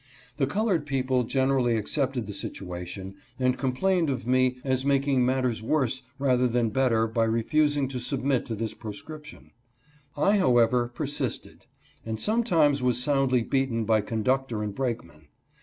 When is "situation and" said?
2.33-3.55